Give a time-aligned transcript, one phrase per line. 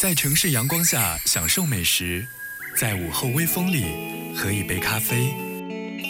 [0.00, 2.24] 在城市阳光下享受美食，
[2.76, 3.84] 在午后微风里
[4.32, 5.34] 喝一杯咖啡，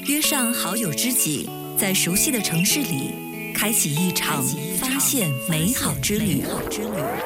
[0.04, 1.48] 约上好友知己，
[1.78, 4.44] 在熟悉的城市里开启一场
[4.78, 6.44] 发现美好之旅。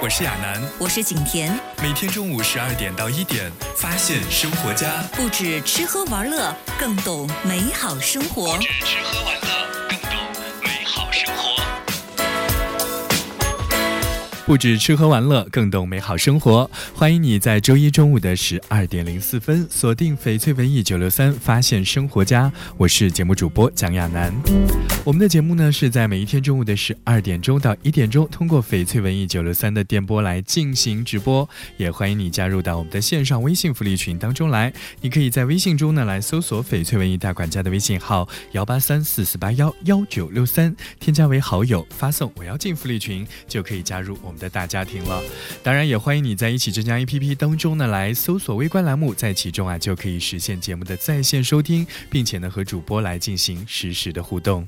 [0.00, 1.52] 我是亚楠，我是景甜，
[1.82, 8.56] 每天中午十二点到一点，发现生活家，不止吃喝玩乐，更懂美好生活。
[8.56, 10.12] 不止吃喝玩乐，更懂
[10.62, 11.51] 美好生活。
[14.52, 16.70] 不止吃喝玩乐，更懂美好生活。
[16.94, 22.52] 欢迎你在周一中午的十二点零四分锁定翡翠文艺九六三，发现生活家。
[22.76, 24.30] 我是节目主播蒋亚楠。
[25.04, 31.48] 我们的节目呢是在每一天中午的十二点钟到一点钟，通过翡翠文艺九六三的电波来进行直播。
[31.76, 34.72] 也欢迎你加入到我们的线上微信福利群当中来。
[35.00, 45.20] 你可以在微信中呢来搜索翡翠文艺大管家的微信号幺八三四四八幺幺九六三，添加为好友，发送我要进福利群，就可以加入我们的大家庭了。
[45.64, 54.64] 当然，也欢迎你在一起浙江 APP 当中呢来搜索微观栏目，在其中啊就可以实现节目的在线收听，并且呢和主播来进行实时的互动。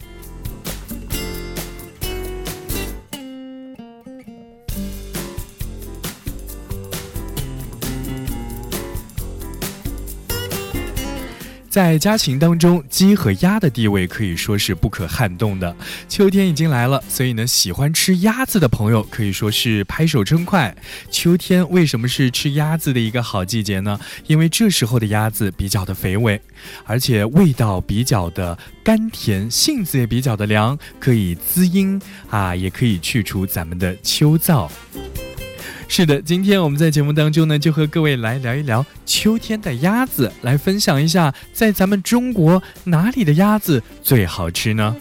[11.74, 15.74] 在家禽当中，鸡和鸭的地位可以说是不可撼动的。
[16.08, 20.72] 秋天已经来了，所以呢，喜欢吃鸭子的朋友可以说是拍手称快。
[21.10, 23.98] 秋天为什么是吃鸭子的一个好季节呢？
[24.28, 26.40] 因为这时候的鸭子比较的肥美，
[26.84, 34.70] 而且味道比较的甘甜，性子也比较的凉，可以滋阴啊，也可以去除咱们的秋燥。
[35.86, 44.96] 是的，今天我们在节目当中呢，就和各位来聊一聊秋天的鸭子，来分享一下在咱们中国哪里的鸭子最好吃呢？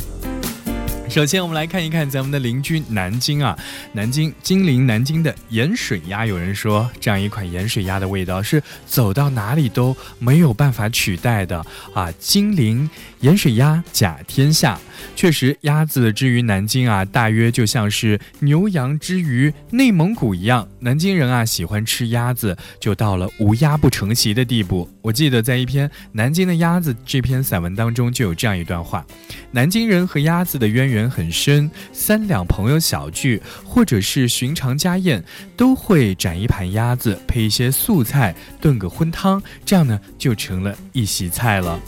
[1.09, 3.57] 首先，我们来看一看咱们的邻居南京啊，
[3.91, 12.11] 南京金陵南京的盐水鸭，有人说这样一款盐水鸭的味道是走到哪里都没有办法取代的啊！
[12.19, 12.89] 金陵
[13.23, 14.77] 盐水鸭甲天下，
[15.15, 24.89] 确实鸭子之于南京啊，大约就像是牛羊之于内蒙古一样，南京人啊喜欢吃鸭子，就到了无鸭不成席的地步。
[25.01, 29.05] 我记得在一篇《南京的鸭子》这篇散文当中就有这样一段话：
[29.51, 31.09] 南京人和鸭子的渊源。
[31.13, 35.23] 很深，三两朋友小聚，或者是寻常家宴，
[35.55, 41.79] 都会斩一盘鸭子，配一些素菜，炖个荤汤，这样呢就成了一席菜了。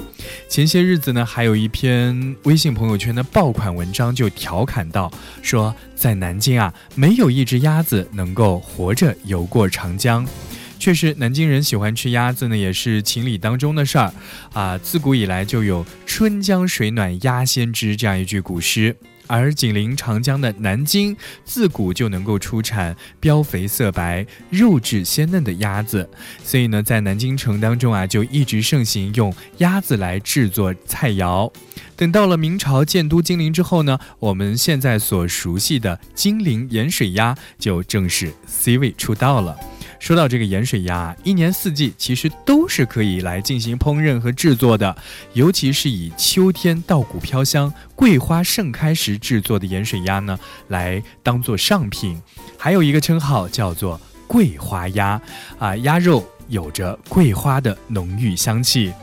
[0.48, 10.26] 前些日子呢，还有一篇微信朋友圈的爆款文章，就调侃道说，在南京啊，没有一只鸭子能够活着游过长江。
[10.78, 14.14] 确实，南京人喜欢吃鸭子呢，也是情理当中的事儿
[14.54, 14.78] 啊。
[14.78, 18.96] 自古以来就有“春江水暖鸭先知”这样一句古诗，
[19.28, 26.10] 而紧邻长江的南京，自古就能够出产膘肥色白、肉质鲜嫩的鸭子，
[26.44, 31.52] 所以呢，在南京城当中啊，就一直盛行用鸭子来制作菜肴。
[31.96, 39.58] 等到了明朝建都金陵之后呢，我们现在所熟悉的金陵盐水鸭就正式 C 位出道了。
[40.06, 44.96] 说到这个盐水鸭，一年四季其实都是可以来进行烹饪和制作的，
[45.34, 52.22] 尤其是以秋天稻谷飘香、桂花盛开时制作的盐水鸭呢，来当做上品。
[52.56, 55.20] 还有一个称号叫做桂花鸭，
[55.58, 58.94] 啊，鸭肉有着桂花的浓郁香气。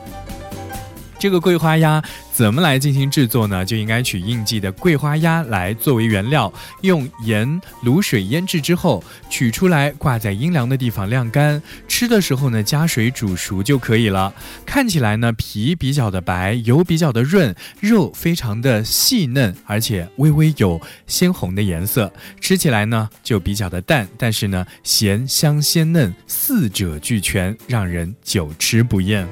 [1.23, 2.03] 这个桂花鸭
[2.33, 3.63] 怎么来进行制作呢？
[3.63, 6.51] 就应该取应季的桂花鸭来作为原料，
[6.81, 11.63] 用盐卤水腌制之后，取出来挂在阴凉的地方晾干。
[11.87, 14.33] 吃的时候呢，加水煮熟就可以了。
[14.65, 22.11] 看起来呢，皮比较的白，油比较的润，肉非常的细嫩，而且微微有鲜红的颜色。
[22.41, 29.25] 吃起来呢，就比较的淡，但是呢，咸香鲜嫩四者俱全，让人久吃不厌。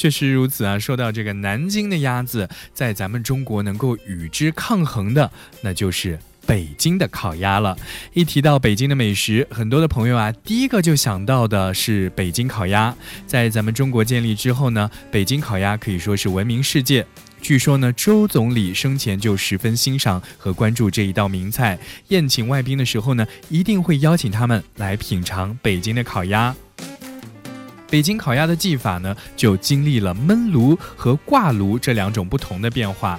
[0.00, 0.78] 确实如此啊！
[0.78, 5.30] 说到这个南京的鸭子，在咱们中国能够与之抗衡的，
[5.60, 7.76] 那就是北京的烤鸭了。
[8.14, 12.96] 一提到北京的美食，很多的朋友啊，第一个就想到的是北京烤鸭。
[13.26, 17.04] 在咱们中国建立之后呢，北京烤鸭可以说是闻名世界。
[17.42, 26.56] 据说呢，周总理生前就十分欣赏和关注这一道名菜，宴请外宾的时候呢，一定会邀请他们来品尝北京的烤鸭。
[27.90, 33.18] 北京烤鸭的技法呢，就经历了焖炉和挂炉这两种不同的变化。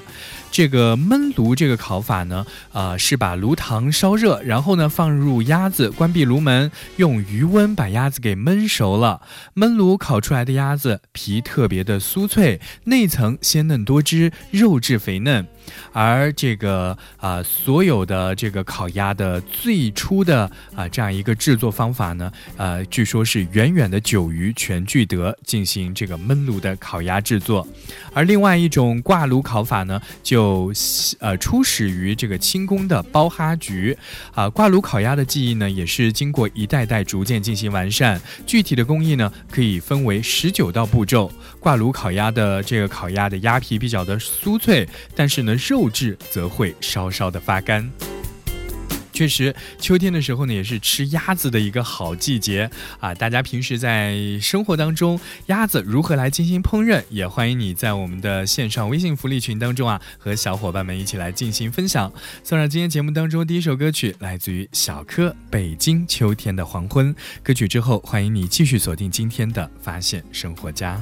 [0.49, 9.21] 这个焖炉这个烤法呢，呃，是把炉膛烧热，然后呢放入鸭子，关闭炉门，用余温把鸭子给焖熟了。
[9.55, 15.47] 焖炉烤出来的鸭子皮特别的酥脆，内层鲜嫩多汁，肉质肥嫩。
[15.91, 27.67] 而这个啊，所有的这个烤鸭的最初的啊这样一个制作方法呢，呃，据说是远远的久于全聚德进行这个焖炉的烤鸭制作。
[28.13, 30.71] 而另外一种挂炉烤法呢，就
[31.19, 33.97] 呃初始于这个清宫的包哈局。
[34.33, 38.19] 啊，挂炉烤鸭的技艺呢，也是经过一代代逐渐进行完善。
[38.45, 41.31] 具体的工艺呢，可以分为十九道步骤。
[41.61, 47.87] 挂炉烤鸭的这个烤鸭的鸭皮比较的酥脆，但是呢，肉质则会稍稍的发干。
[49.11, 52.69] 确实，秋天的时候呢，也是吃鸭子的一个好季节
[52.99, 53.13] 啊！
[53.13, 62.11] 大家平时在生活当中，鸭子如何来进行烹饪，也欢迎你在我们的线上微信福利群当中啊，和小伙伴们一起来进行分享。
[62.43, 67.13] 送上今天节目当中第一首歌曲，来自于小柯《北京秋天的黄昏》。
[67.43, 70.99] 歌曲之后，欢迎你继续锁定今天的发现生活家。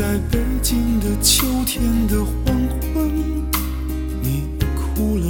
[0.00, 2.56] 在北京的秋天的黄
[2.94, 3.12] 昏，
[4.22, 5.26] 你哭了，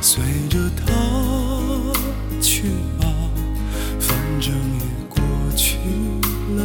[0.00, 0.92] 随着他
[2.40, 2.68] 去
[3.00, 3.04] 吧，
[3.98, 5.18] 反正也过
[5.56, 5.78] 去
[6.54, 6.62] 了。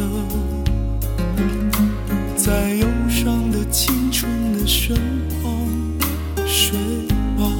[2.36, 4.96] 在忧伤的青春的身
[5.42, 5.50] 旁
[6.46, 6.78] 睡
[7.36, 7.50] 吧，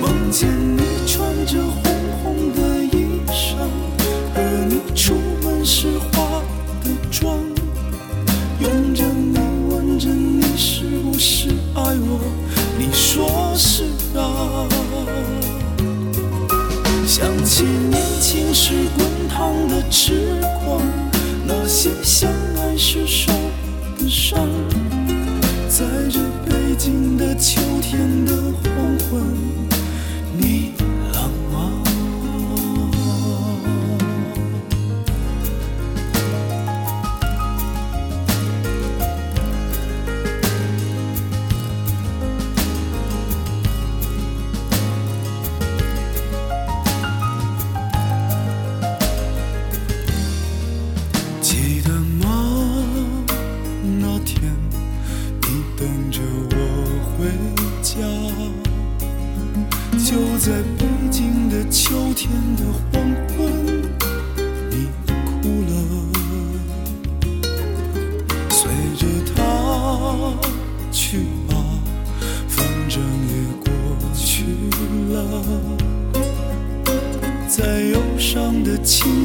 [0.00, 1.83] 梦见你穿着。
[17.56, 20.82] 那些年轻时滚烫的痴狂，
[21.46, 23.32] 那些相爱时受
[23.96, 24.40] 的伤，
[25.68, 26.18] 在这
[26.48, 28.32] 北京的秋天的
[28.64, 29.22] 黄昏。
[30.36, 30.73] 你。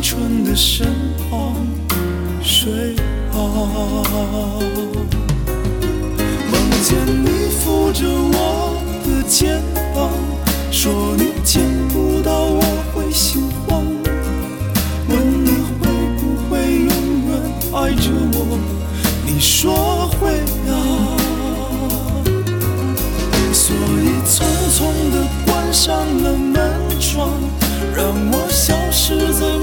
[0.10, 0.88] 春的身
[1.30, 1.54] 旁
[2.42, 2.96] 睡
[3.32, 3.40] 好，
[6.52, 8.76] 梦见你扶着我
[9.06, 9.62] 的肩
[9.94, 10.10] 膀，
[10.72, 12.60] 说你见不到我
[12.92, 13.86] 会心慌，
[15.10, 16.90] 问你会不会永
[17.30, 17.40] 远
[17.72, 18.58] 爱着我，
[19.28, 20.32] 你说会
[20.72, 20.74] 啊，
[23.54, 24.42] 所以匆
[24.74, 24.78] 匆
[25.14, 25.16] 的
[25.46, 26.58] 关上了门
[27.00, 27.30] 窗，
[27.96, 29.59] 让我消失在。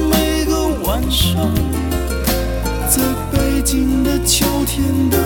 [2.89, 5.26] 在北京的秋天的。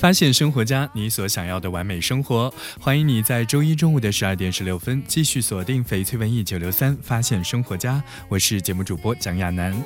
[0.00, 2.50] 发现生活家，你所想要的完美生活。
[2.80, 8.02] 欢迎你在周一中午的十二点十六分继续锁定翡翠文艺九六三，发现生活家。
[8.26, 9.76] 我是节目主播蒋亚楠。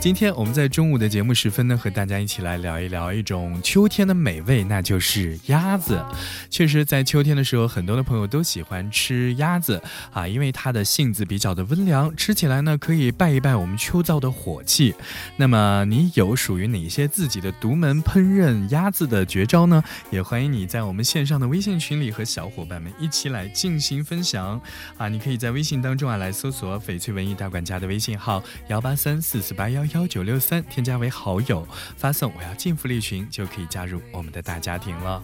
[0.00, 6.04] 今天我们在中午的节目时分呢，和大家一起来聊一聊一种秋天的美味，那就是鸭子。
[6.50, 9.80] 确实，在秋天的时候，很多的朋友都喜欢吃鸭子
[10.12, 14.92] 啊，因为它的性子比较的温凉，吃起来呢可以败一败我们秋燥的火气。
[15.36, 19.66] 那么，你有属于哪些自己的独门烹饪鸭子的绝招招？
[19.66, 24.60] 呢，也欢迎你在我们线上的微信群里和小伙伴们一起来进行分享
[24.96, 25.08] 啊！
[25.08, 35.22] 你可以在微信当中啊来搜索“翡翠文艺大管家”的微信号幺八三四四八幺幺九六三，添加为好友，发送“我要进福利群”就可以加入我们的大家庭了。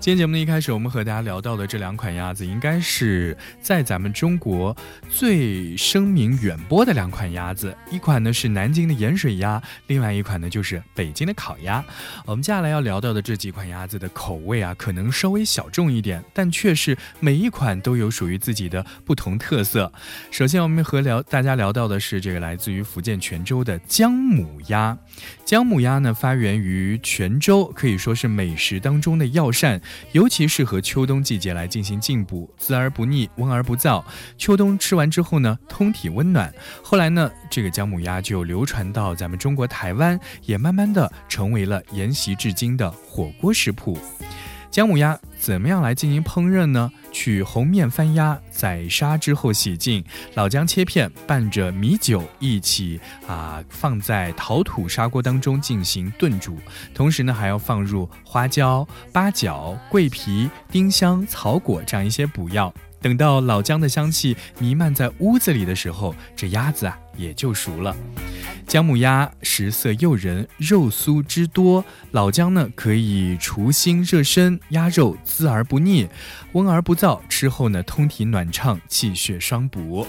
[0.00, 4.74] 今天节目的一开始，我们和大家聊到的这两款鸭子，应该是在咱们中国
[5.10, 7.76] 最声名远播的两款鸭子。
[7.90, 11.84] 一款呢是南京的盐水鸭，另外一款呢就是北京的烤鸭。
[12.24, 19.92] 我们接下来要聊到的这几款鸭子的口味啊，可能稍微小众一点，但却是每一款都有属于自己的不同特色。
[20.30, 24.96] 首先，我们和聊大家聊到的是这个来自于福建泉州的姜母鸭。
[25.48, 29.80] 姜母鸭呢，发源于泉州，可以说是美食当中的药膳。
[30.12, 34.04] 尤其适合秋冬季节来进行进补，滋而不腻，温而不燥。
[34.36, 36.52] 秋冬吃完之后呢，通体温暖。
[36.82, 43.98] 后来呢，这个姜母鸭就流传到咱们中国台湾，也慢慢的成为了沿袭至今的火锅食谱。
[44.70, 46.90] 姜母鸭怎么样来进行烹饪呢？
[47.10, 56.58] 取红面翻鸭，宰杀之后洗净，老姜切片，拌着米酒一起啊，放在陶土砂锅当中进行炖煮。
[56.94, 62.72] 同时呢，还要放入花椒、八角、桂皮、丁香、草果这样一些补药。
[63.00, 67.94] 等到老姜的香气弥漫在屋子里的时候，这鸭子啊也就熟了。
[68.66, 71.84] 姜母鸭食色诱人，肉酥汁多。
[72.12, 76.08] 老姜呢可以除腥热身，鸭肉滋而不腻，
[76.52, 77.20] 温而不燥。
[77.28, 80.06] 吃后呢通体暖畅，气血双补。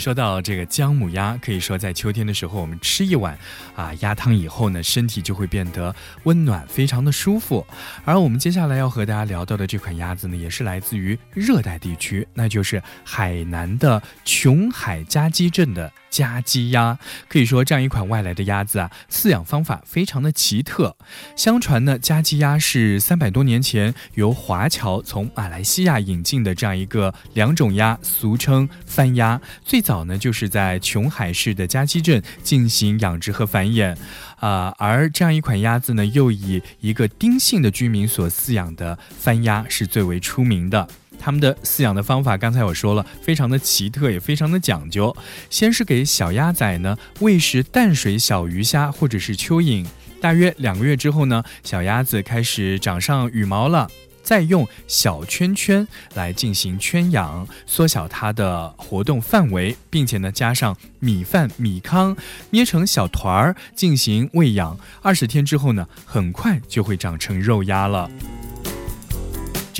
[0.00, 3.38] 说到这个姜母鸭，可以说在秋天的时候，我们吃一碗
[3.76, 7.64] 啊鸭汤以后呢，身体就会变得温暖，非常的舒服。
[8.04, 15.92] 而我们接下来要和大家聊到的这款鸭子呢，也是来自于热带地区，那就是海南的琼海嘉基镇的。
[16.10, 20.96] 家鸡鸭可以说这样一款外来的鸭子啊，饲养方法非常的奇特。
[21.36, 29.40] 相传呢，家鸡鸭是三百多年前由华侨从马来西亚引进的这样一个两种鸭，俗称番鸭。
[29.64, 33.96] 最早早呢，就是在琼海市的嘉基镇进行养殖和繁衍，
[34.36, 40.86] 啊，而这样一款鸭子呢，又以一个丁姓的居民所饲养的番鸭是最为出名的。
[41.18, 45.14] 他们的饲养的方法，刚才我说了，非常的奇特，也非常的讲究。
[45.50, 49.84] 先是给小鸭仔呢喂食淡水小鱼虾或者是蚯蚓，
[50.20, 53.90] 大约两个月之后呢，小鸭子开始长上羽毛了，
[54.22, 62.16] 再用小圈圈来进行圈养，缩小它的活动范围，并且呢加上米饭、米糠
[62.50, 64.78] 捏成小团儿进行喂养。
[65.02, 68.10] 二十天之后呢，很快就会长成肉鸭了。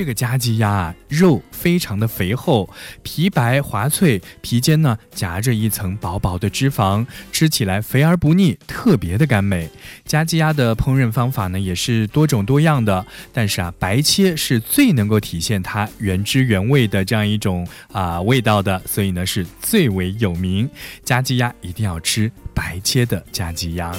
[0.00, 2.70] 这个家鸡鸭啊，肉非常的肥厚，
[3.02, 9.68] 皮白滑脆，皮间呢夹着一层薄薄的脂肪，吃起来肥而不腻，特别的甘美。
[10.06, 20.66] 家鸡鸭的烹饪方法呢也是多种多样的，但是啊，白切是最能够体现它原汁原味的这样一种啊味道的，所以呢是最为有名。
[21.04, 23.94] 家鸡鸭一定要吃白切的家鸡鸭。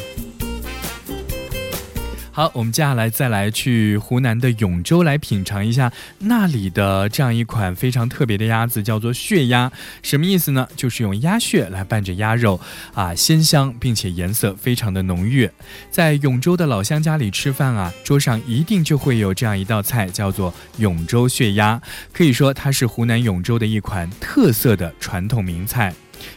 [2.33, 9.69] 好，我们接下来再来去湖南的永州来品尝一下那里的这样一款非常特别的鸭子，叫做血鸭。
[10.01, 10.65] 什么意思呢？
[10.77, 12.57] 就是用鸭血来拌着鸭肉，
[12.93, 15.49] 啊，鲜香，并且颜色非常的浓郁。
[15.89, 21.81] 在永州的老乡家里吃饭啊，桌上一定就会有这样一道菜，叫做永州血鸭。
[22.13, 25.93] 可以说，它是湖南永州的一款特色的传统名菜。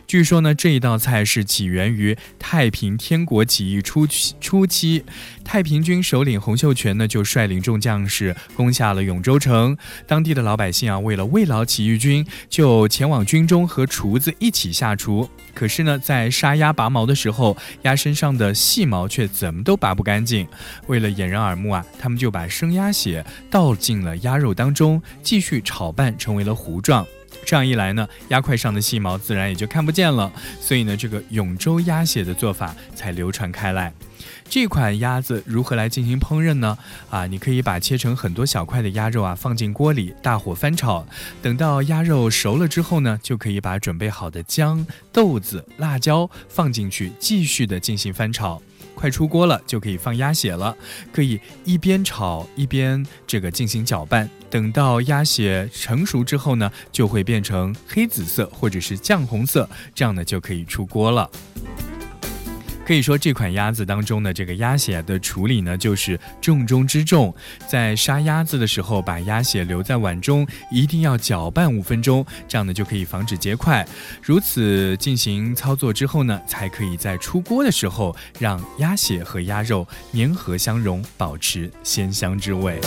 [0.06, 4.34] 据说呢，这一道菜是起源于太平天国起义初期。
[4.40, 5.04] 初期，
[5.44, 9.76] 太平军首领洪秀全呢，就率领众将士攻下了永州城。
[10.06, 15.28] 当地的老百姓啊，为了慰劳起义军，就前往军中和厨子一起下厨。
[15.54, 20.46] 可是呢，在杀鸭拔毛的时候，鸭身上的细毛却怎么都拔不干净。
[20.86, 27.06] 为了掩人耳目啊，他们就把生鸭血倒进了鸭肉当中，继续炒拌，成为了糊状。
[27.44, 30.32] 这样一来呢，鸭块上的细毛自然也就看不见了。
[30.60, 33.92] 所以呢，这个永州鸭血的做法才流传开来。
[34.48, 36.76] 这款鸭子如何来进行烹饪呢？
[37.10, 41.06] 啊，你可以把切成很多小块的鸭肉啊放进锅里，大火翻炒。
[41.42, 48.60] 等到鸭肉熟了之后呢，就可以把准备好的姜、豆子、辣椒放进去，继续的进行翻炒。
[48.94, 50.76] 快出锅了，就可以放鸭血了。
[51.12, 61.30] 可以一边炒一边这个进行搅拌，等到鸭血成熟之后呢，就会变成黑紫色或者是酱红色，这样呢就可以出锅了。
[62.84, 67.34] 可以说这款鸭子当中的这个鸭血的处理呢，就是重中之重。
[67.66, 73.86] 在杀鸭子的时候，把鸭血留在碗中，一定要搅拌五分钟，这样呢就可以防止结块。
[74.22, 82.78] 如此进行操作之后呢，才可以在出锅的时候让鸭血和鸭肉粘合相融，保持鲜香之味。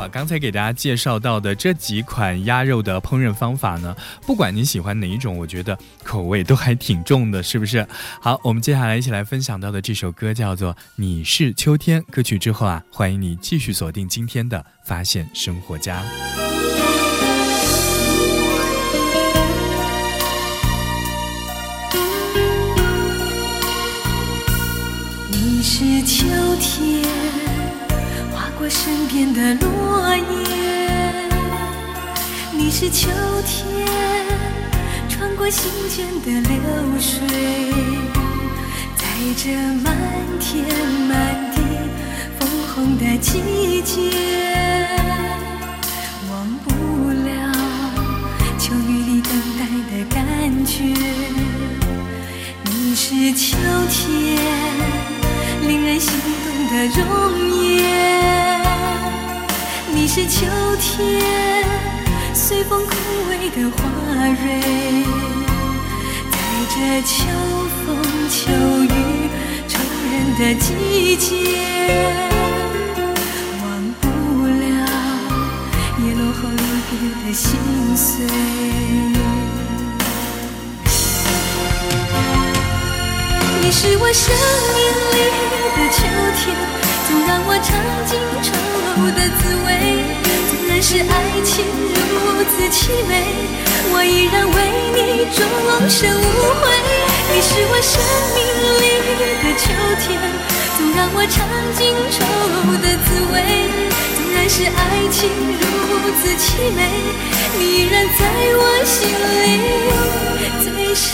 [0.00, 7.86] 哇，刚才给大家介绍到的这几款鸭肉的烹饪方法呢，不管你喜欢哪一种，我觉得口味都还挺重的，是不是？
[8.18, 12.00] 好，我们接下来一起来分享到的这首歌叫做《你是秋天》。
[12.10, 16.02] 歌曲之后啊，欢迎你继续锁定今天的发现生活家。
[25.30, 26.24] 你是秋
[26.58, 26.99] 天。
[28.70, 31.28] 身边的落叶，
[32.52, 33.08] 你是秋
[33.44, 33.84] 天
[35.08, 36.60] 穿过心间的流
[37.00, 37.26] 水，
[38.94, 39.04] 在
[39.36, 39.50] 这
[39.82, 39.92] 漫
[40.38, 40.64] 天
[41.08, 41.60] 满地
[42.38, 44.00] 枫红的季节，
[46.30, 47.28] 忘不了
[48.56, 50.94] 秋雨里等待的感觉。
[52.66, 53.58] 你是秋
[53.90, 54.38] 天
[55.66, 56.12] 令人心
[56.44, 57.02] 动的容
[57.64, 58.39] 颜。
[60.12, 60.44] 是秋
[60.80, 61.22] 天
[62.34, 62.92] 随风枯
[63.30, 63.78] 萎的花
[64.26, 64.60] 蕊，
[66.32, 66.36] 在
[66.68, 67.14] 这秋
[67.86, 67.94] 风
[68.28, 68.50] 秋
[68.82, 68.88] 雨
[69.68, 69.78] 愁
[70.10, 71.30] 人的季节，
[73.62, 73.64] 忘
[74.00, 74.04] 不
[74.48, 74.60] 了
[76.02, 76.92] 叶落后离别
[77.24, 77.46] 的心
[77.94, 78.26] 碎。
[83.62, 84.34] 你是我生
[84.74, 84.80] 命
[85.14, 85.16] 里
[85.76, 85.98] 的秋
[86.34, 86.42] 天，
[87.06, 87.68] 总让我尝
[88.08, 88.10] 尽
[88.42, 88.50] 愁
[89.14, 89.68] 的滋味。
[90.50, 91.12] 纵然是爱
[91.44, 92.78] 情如此凄
[93.08, 93.12] 美，
[93.92, 94.56] 我依然为
[94.94, 94.98] 你
[95.34, 95.38] 终
[95.88, 96.20] 身无
[96.60, 96.62] 悔。
[97.32, 97.92] 你是我生
[98.34, 98.38] 命
[98.80, 98.82] 里
[99.42, 99.62] 的秋
[100.02, 100.18] 天，
[100.76, 101.36] 总让我尝
[101.76, 102.18] 尽愁
[102.82, 103.34] 的滋味。
[104.16, 104.78] 纵然是爱
[105.10, 105.18] 情
[105.60, 105.62] 如
[106.18, 106.78] 此凄美，
[107.58, 108.20] 你依然在
[108.58, 108.98] 我心
[109.42, 109.46] 里
[110.64, 111.08] 最深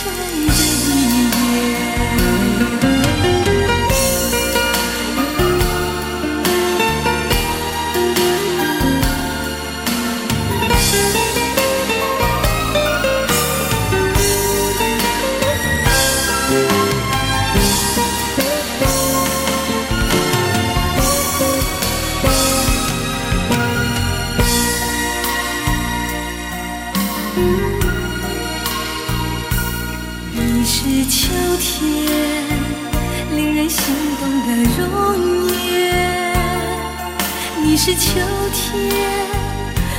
[38.51, 39.27] 天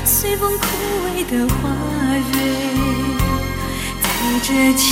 [0.05, 0.67] 随风枯
[1.07, 1.69] 萎的花
[2.33, 2.35] 蕊，
[4.01, 4.07] 在
[4.43, 4.87] 这秋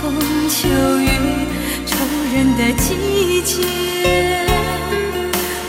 [0.00, 0.02] 风
[0.48, 1.08] 秋雨
[1.86, 1.96] 愁
[2.32, 2.86] 人的季
[3.42, 3.52] 节，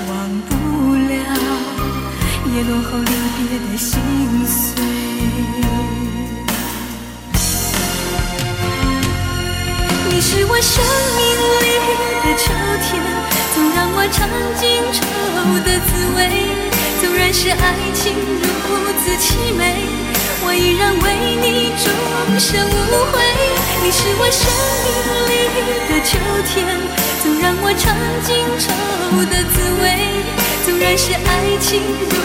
[0.08, 0.12] 忘
[0.48, 0.52] 不
[0.94, 1.14] 了
[2.54, 3.12] 叶落后离
[3.48, 3.92] 别的心
[4.46, 4.56] 碎。
[10.08, 10.74] 你是我生
[11.18, 11.24] 命
[11.62, 11.64] 里
[12.24, 12.44] 的秋
[12.86, 12.88] 天，
[13.54, 14.18] 总让我尝
[14.60, 14.98] 尽愁
[15.66, 16.20] 的滋味。
[17.02, 18.48] 纵然是爱情如
[19.04, 19.76] 此凄美，
[20.46, 21.06] 我依然为
[21.42, 21.86] 你终
[22.40, 22.72] 身无
[23.12, 23.14] 悔。
[23.84, 24.42] 你是我生
[25.28, 25.34] 命里
[25.90, 26.54] 的秋天，
[27.22, 27.84] 总让我尝
[28.24, 28.28] 尽
[28.60, 28.64] 愁
[29.30, 29.84] 的滋味。
[30.66, 32.16] 纵然是爱情如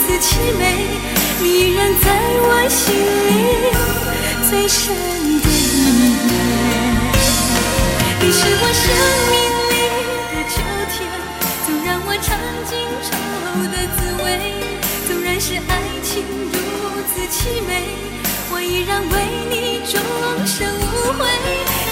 [0.00, 0.62] 此凄美，
[1.40, 2.06] 你依然在
[2.42, 2.94] 我心
[3.28, 3.30] 里
[4.48, 4.94] 最深
[5.40, 5.50] 的一
[6.26, 6.32] 页。
[8.20, 8.84] 你是我生
[9.30, 9.49] 命。
[12.22, 13.08] 尝尽愁
[13.72, 14.26] 的滋味，
[15.06, 16.54] 纵然是爱情如
[17.08, 17.70] 此凄美，
[18.52, 19.14] 我依然为
[19.48, 19.98] 你终
[20.46, 21.20] 身无悔。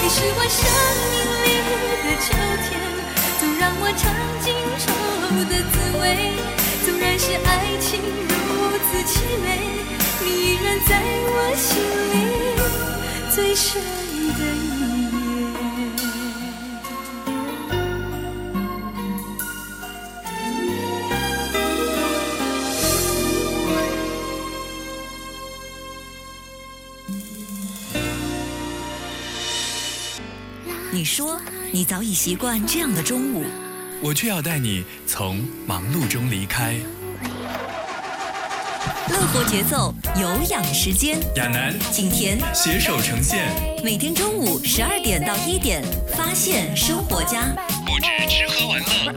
[0.01, 0.59] 你是我生
[1.11, 1.47] 命里
[2.05, 2.27] 的秋
[2.65, 2.69] 天，
[3.39, 4.01] 总让我尝
[4.43, 4.85] 尽愁
[5.49, 6.03] 的滋味。
[6.85, 7.87] 纵然是爱情
[8.29, 8.31] 如
[8.85, 9.11] 此凄
[9.43, 9.47] 美，
[10.23, 10.89] 你依然在
[11.25, 11.67] 我心
[12.13, 12.15] 里
[13.33, 13.81] 最深
[14.37, 14.41] 的
[31.09, 31.41] 说
[31.71, 33.43] 你早已习惯这样的中午，
[33.99, 36.75] 我却要带你从忙碌中离开。
[39.09, 41.19] 乐活节奏，有氧时间。
[41.35, 43.51] 亚楠、景甜携手呈现，
[43.83, 45.83] 每天中午十二点到一点，
[46.15, 47.55] 发现生活家。
[47.87, 49.11] 不止吃喝玩乐，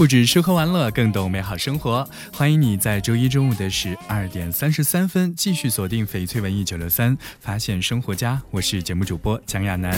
[0.00, 2.08] 不止吃喝玩乐，更懂美好生活。
[2.32, 8.40] 欢迎你在周一中午的十二点三十三分继续锁定翡翠文艺九六三，发现生活家。
[8.50, 9.94] 我是节目主播蒋亚楠。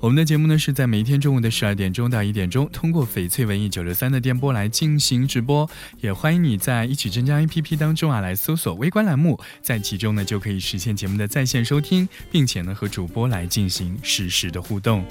[0.00, 5.68] 我们的节目呢是在每一天中午的十二点钟到一点钟，通过翡翠文艺九六三的电波来进行直播。
[6.00, 15.04] 也欢迎你在一曲真江 APP 当中啊来搜索微观栏目，在其中呢就可以实现节目的在线收听，并且呢和主播来进行实时的互动。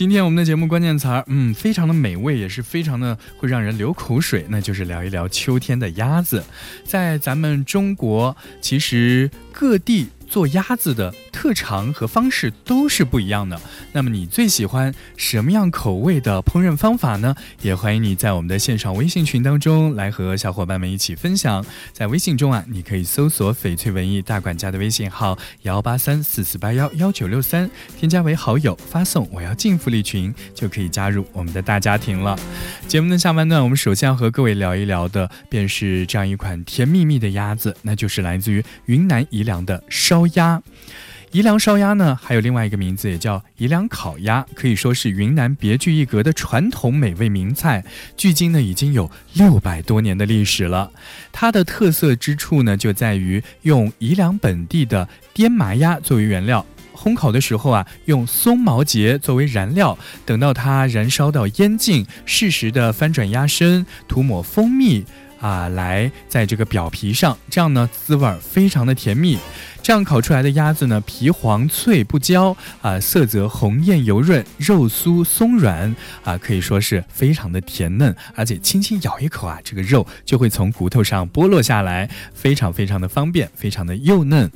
[0.00, 6.42] 今天我们的节目关键词儿，嗯，非常的美味，也是非常的会让人流口水，那就是聊一聊秋天的鸭子。
[6.84, 10.06] 在咱们中国，其实各地。
[10.30, 13.60] 做鸭子的特长和方式都是不一样的。
[13.92, 17.34] 那么你最喜欢什么样口味的烹饪方法呢？
[17.62, 21.66] 也欢迎你在我们的线上微信群当中来和小伙伴们一起分享。
[21.92, 32.38] 在微信中啊，你可以搜索“翡翠文艺大管家”的微信号幺八三四四八幺幺九六三，添加为好友，发送“我要进福利群”，就可以加入我们的大家庭了。
[32.86, 40.19] 节目的下半段，我们首先要和各位聊一聊的，便是这样一款甜蜜蜜的鸭子，那就是来自于云南宜良的烧。
[40.20, 40.62] 烧鸭，
[41.32, 47.84] 宜良烧鸭呢，还有另外一个名字，也叫宜良烤鸭，可以说是云南别具一格的传统美味名菜。
[48.16, 50.90] 距今呢，已经有六百多年的历史了。
[51.32, 65.06] 它的特色之处呢，就在于用宜良本地的滇麻鸭作为原料，烘烤的时候啊，用松毛节作为燃料，等到它燃烧到烟尽，适时的翻转鸭身，涂抹蜂蜜。
[65.40, 69.38] 啊，来在这个表皮上，这样呢滋味非常的甜蜜。
[69.82, 84.50] 这样烤出来的鸭子呢，皮黄脆不焦啊，色泽红艳油润，肉酥松软啊，可以说是非常的甜嫩，而且轻轻咬一口啊，这个肉就会从骨头上剥落下来，非常非常的方便，非常的幼嫩。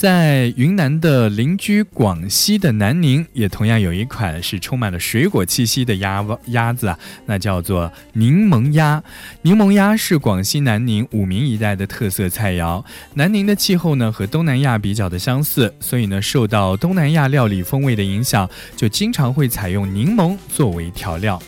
[0.00, 9.04] 在云南的邻居广西的南宁，也同样有一款是充满了水果气息的鸭鸭子啊，那叫做柠檬鸭。
[9.42, 12.82] 柠檬鸭是广西南宁武鸣一带的特色菜肴。
[13.12, 21.38] 南宁的气候呢和东南亚比较的相似，所以呢受到东南亚料理风味的影响，就经常会采用柠檬作为调料。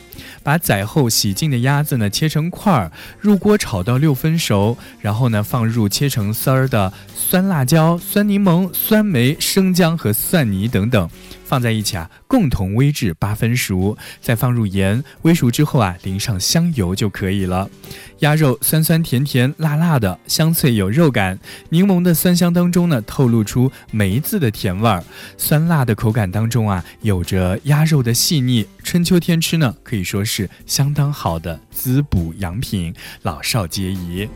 [0.42, 11.08] 把宰后洗净的鸭子呢切成块儿，入锅炒到六分熟，然后呢放入切成丝儿的酸辣椒、酸柠檬、酸梅、生姜和蒜泥等等。
[11.52, 17.68] 放在一起啊，共同煨至八分熟，再放入盐，煨熟之后啊，淋上香油就可以了。
[18.20, 21.38] 鸭肉酸酸甜甜辣辣的，香脆有肉感。
[21.68, 25.04] 柠檬的酸香当中呢，透露出梅子的甜味儿。
[25.36, 28.66] 酸辣的口感当中啊，有着鸭肉的细腻。
[28.82, 34.26] 春秋天吃呢，可以说是相当好的滋补养品，老少皆宜。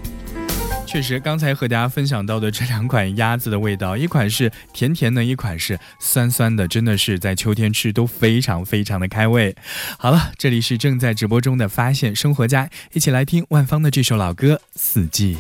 [0.87, 9.55] 确实，刚才和大家分享到的这两款鸭子的味道，一款是甜甜的，一款是酸酸的，真的是在秋天吃都非常非常的开胃。
[9.99, 15.35] 好了，这里是正在直播中的发现生活家，一起来听万芳的这首老歌《四季》。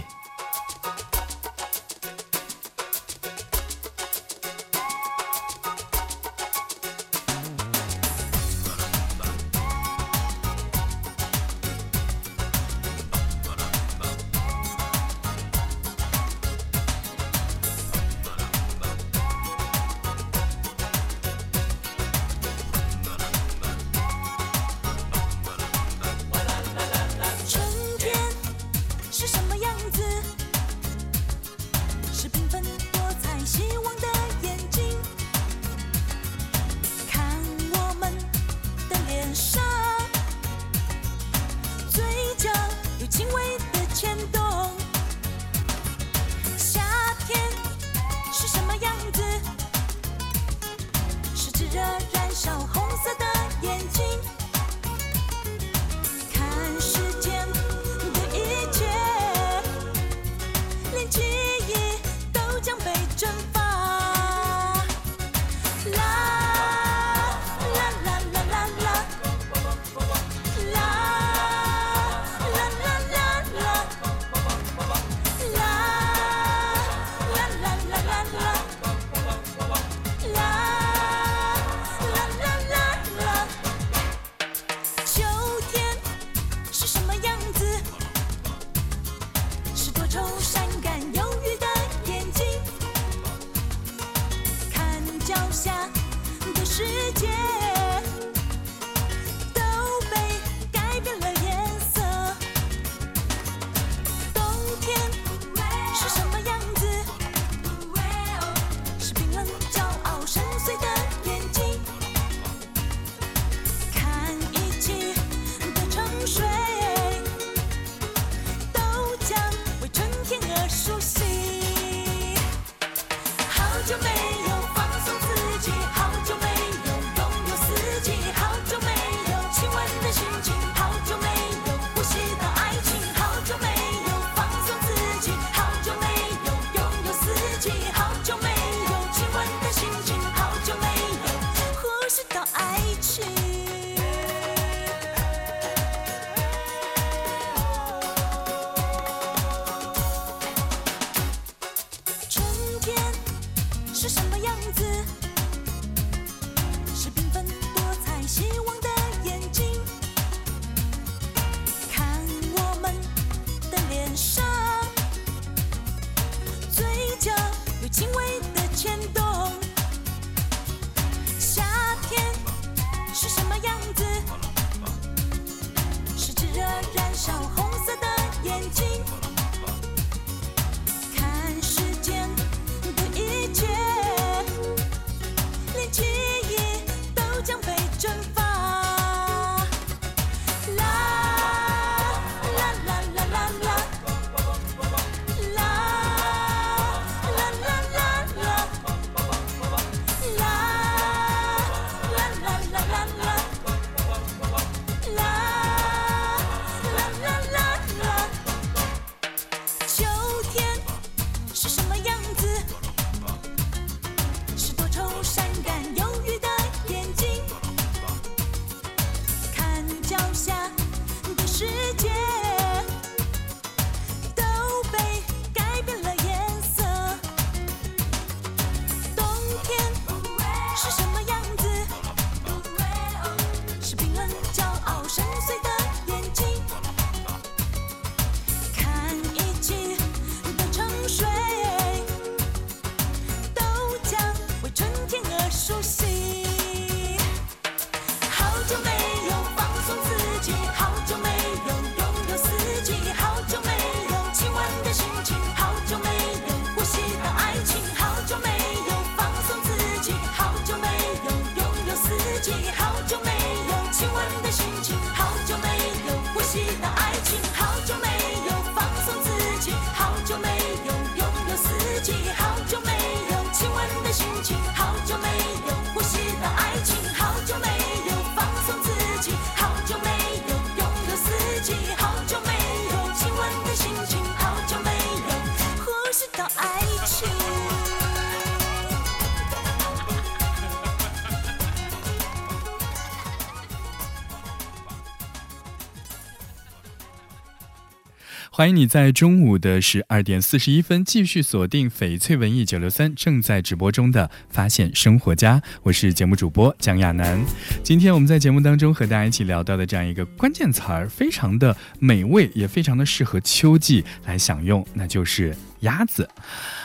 [298.67, 307.41] 欢迎你在中午的十二点四十一分继续锁定翡翠文艺九六三正在直播中的《发现生活家》，我是节目主播蒋亚楠。
[307.85, 316.29] 今天我们在节目当中和大家一起聊到的这样一个关键词儿，非常的美味，也非常的适合秋季来享用，那就是鸭子。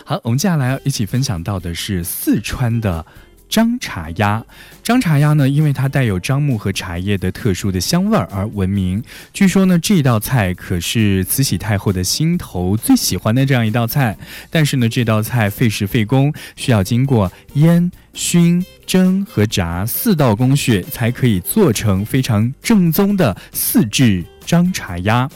[0.06, 3.04] 好，我们接下来要一起分享到的是四川的。
[3.52, 4.42] 张茶鸭，
[4.82, 9.04] 张茶鸭呢，因为它带有樟木和茶叶的特殊的香味儿而闻名。
[9.34, 14.18] 据说呢，这道菜可是慈禧太后的心头最喜欢的这样一道菜。
[14.50, 25.30] 但是呢，这道菜费时费工，需要经过腌、熏、蒸和炸四道工序，才可以做成非常正宗的四制张茶鸭。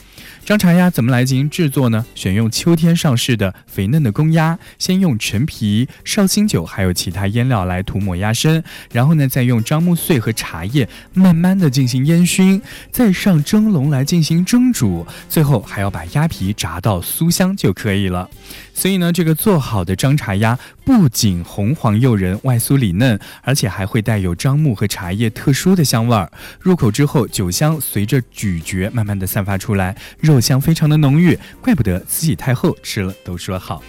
[0.46, 2.06] 张茶鸭怎么来进行制作呢？
[2.14, 18.30] 选用秋天上市的肥嫩的公鸭，先用陈皮、绍兴酒还有其他腌料来涂抹鸭身，然后呢，再用樟木碎和茶叶慢慢的进行烟熏，再上蒸笼来进行蒸煮，最后还要把鸭皮炸到酥香就可以了。
[18.78, 26.30] 所以呢，这个做好的张茶鸭不仅红黄诱人、外酥里嫩，而且还会带有樟木和茶叶特殊的香味儿。
[26.60, 33.82] 入口之后，酒香随着咀嚼慢慢的散发出来，肉香非常的浓郁，怪不得慈禧太后吃了都说好。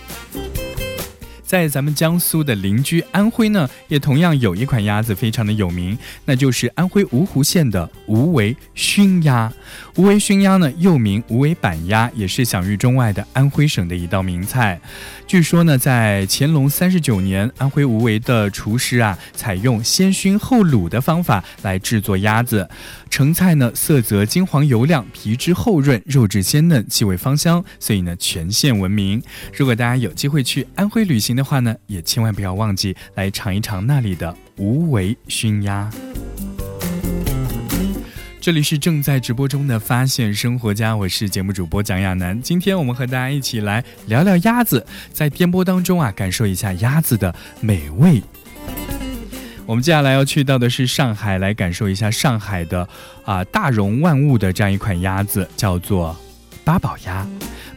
[1.46, 9.52] 在咱们江苏的邻居安徽呢，也同样有一款鸭子非常的有名，那就是安徽芜湖县的无为熏鸭。
[9.94, 14.80] 无为熏鸭呢，又名无为板鸭，也是享誉中外的安徽省的一道名菜。
[15.26, 22.68] 据说呢，在乾隆三十九年，安徽无为的厨师啊，采用先熏后卤的方法来制作鸭子。
[23.08, 29.22] 成菜呢，色泽金黄油亮，皮质厚润，肉质鲜嫩，气味芳香，所以呢，全县闻名。
[29.54, 35.90] 如果大家有机会去安徽旅行的话呢，也千万不要忘记来尝一尝那里的无为熏鸭。
[38.40, 42.40] 这里是正在直播中的发现生活家，我是节目主播蒋亚楠。
[42.40, 48.22] 今天我们和大家一起来聊聊鸭子，在颠簸当中啊，感受一下鸭子的美味。
[49.66, 52.88] 我们接下来要去到的是上海，来感受一下上海的
[53.24, 56.16] 啊大容万物的这样一款鸭子，叫做
[56.62, 57.26] 八宝鸭。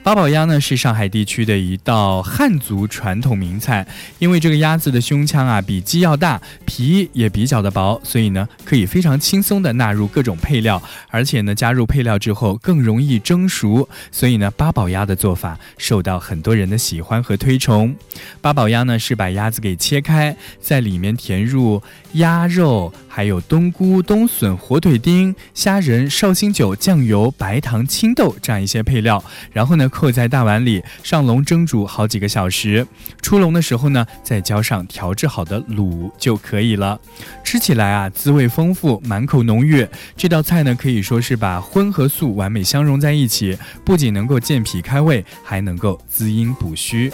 [0.10, 3.86] 八宝鸭呢是上海地区的一道汉族传统名菜，
[4.18, 17.96] 因为这个鸭子的胸腔啊比鸡要大，皮也比较的薄，所以呢可以非常轻松的纳入各种配料，而且呢加入配料之后更容易蒸熟，所以呢八宝鸭的做法受到很多人的喜欢和推崇。
[18.42, 21.80] 八宝鸭呢是把鸭子给切开，在里面填入
[22.14, 32.88] 鸭肉，还有冬菇、冬笋、火腿丁、虾仁、绍兴酒、酱油、白糖、青豆这样一些配料，然后呢扣在大碗里，上笼蒸煮好几个小时。
[33.22, 36.98] 出笼的时候呢，再浇上调制好的卤就可以了。
[37.44, 39.86] 吃起来啊，滋味丰富，满口浓郁。
[40.16, 47.12] 这道菜呢，可以说是把荤和素完美相融在一起，不仅能够健脾开胃，还能够滋阴补虚。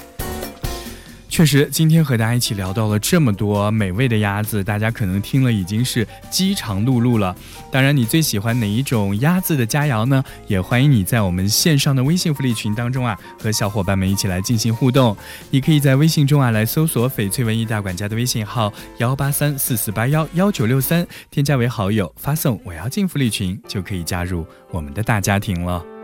[1.35, 7.35] 确实，今天和大家一起聊到了这么多美味的鸭子，大家可能听了已经是饥肠辘辘了。
[7.69, 10.23] 当然，你最喜欢哪一种鸭子的佳肴呢？
[10.47, 15.13] 也欢迎你在我们线上的微信福利群当中啊，和小伙伴们一起来进行互动。
[15.49, 25.94] 你可以在微信中啊来搜索“翡翠文艺大管家”的微信号幺八三四四八幺幺九六三，添加为好友，发送“我要进福利群”，就可以加入我们的大家庭了。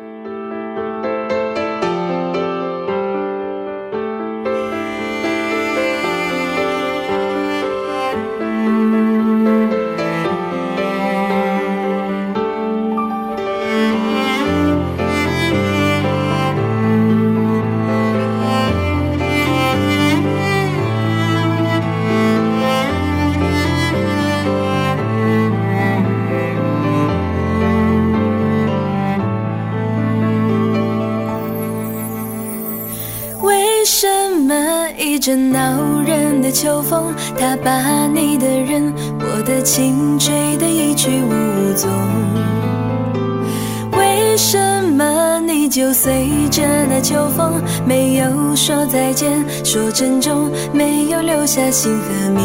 [47.01, 52.43] 秋风，没有说再见，说珍重，没有留下姓和名？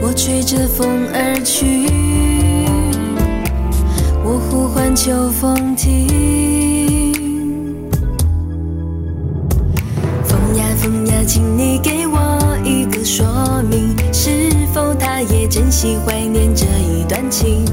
[0.00, 1.86] 我吹着风而去，
[4.24, 7.12] 我呼唤秋风停。
[10.24, 13.26] 风呀风呀请你给我一个说
[13.70, 17.64] 明，是否他也珍惜怀念这一段情？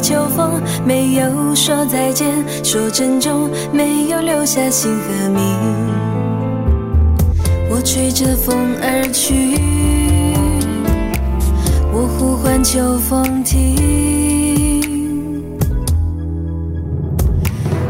[0.00, 5.44] 秋风，没有说再见，说珍重，没有留下姓和名？
[7.70, 9.58] 我吹着风而去，
[11.92, 13.74] 我呼唤秋风停。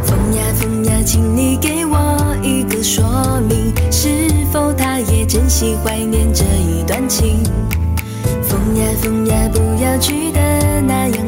[0.03, 3.05] 风呀风呀请你给我一个说
[3.49, 4.09] 明，是
[4.53, 7.43] 否他也珍惜怀念这一段情？
[8.43, 11.24] 风呀风呀，不要去的那样